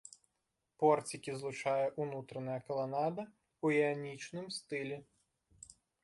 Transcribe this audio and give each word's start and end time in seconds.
Порцікі 0.83 1.31
злучае 1.41 1.85
ўнутраная 2.05 2.55
каланада 2.69 3.23
ў 3.25 3.67
іанічным 3.83 4.47
стылі. 4.57 4.97